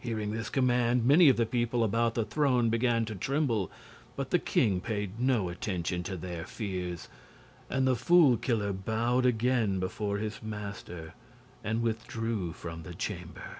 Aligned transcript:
Hearing 0.00 0.32
this 0.32 0.50
command, 0.50 1.04
many 1.04 1.28
of 1.28 1.36
the 1.36 1.46
people 1.46 1.84
about 1.84 2.14
the 2.16 2.24
throne 2.24 2.68
began 2.68 3.04
to 3.04 3.14
tremble; 3.14 3.70
but 4.16 4.30
the 4.30 4.40
king 4.40 4.80
paid 4.80 5.20
no 5.20 5.48
attention 5.50 6.02
to 6.02 6.16
their 6.16 6.44
fears, 6.44 7.08
and 7.70 7.86
the 7.86 7.94
Fool 7.94 8.36
Killer 8.36 8.72
bowed 8.72 9.24
again 9.24 9.78
before 9.78 10.18
his 10.18 10.42
master 10.42 11.14
and 11.62 11.80
withdrew 11.80 12.52
from 12.54 12.82
the 12.82 12.92
chamber. 12.92 13.58